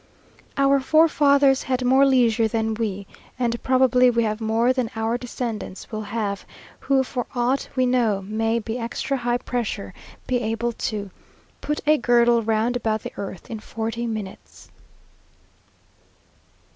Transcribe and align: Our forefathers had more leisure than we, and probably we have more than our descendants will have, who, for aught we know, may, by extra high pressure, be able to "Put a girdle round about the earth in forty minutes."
Our 0.57 0.79
forefathers 0.79 1.61
had 1.61 1.85
more 1.85 2.07
leisure 2.07 2.47
than 2.47 2.73
we, 2.73 3.05
and 3.37 3.61
probably 3.61 4.09
we 4.09 4.23
have 4.23 4.41
more 4.41 4.73
than 4.73 4.89
our 4.95 5.15
descendants 5.15 5.91
will 5.91 6.01
have, 6.01 6.43
who, 6.79 7.03
for 7.03 7.27
aught 7.35 7.69
we 7.75 7.85
know, 7.85 8.23
may, 8.23 8.57
by 8.57 8.73
extra 8.77 9.15
high 9.17 9.37
pressure, 9.37 9.93
be 10.25 10.39
able 10.39 10.71
to 10.89 11.11
"Put 11.61 11.81
a 11.85 11.99
girdle 11.99 12.41
round 12.41 12.75
about 12.75 13.03
the 13.03 13.13
earth 13.15 13.51
in 13.51 13.59
forty 13.59 14.07
minutes." 14.07 14.71